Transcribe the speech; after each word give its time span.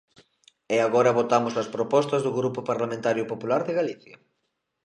E 0.75 0.77
agora 0.87 1.15
votamos 1.19 1.53
as 1.61 1.71
propostas 1.75 2.21
do 2.25 2.35
Grupo 2.39 2.59
Parlamentario 2.69 3.23
Popular 3.31 3.61
de 3.65 3.77
Galicia. 3.79 4.15